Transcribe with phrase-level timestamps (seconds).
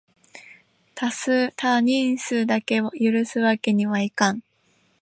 [0.95, 4.41] 多人数だけは許すわけにはいかん！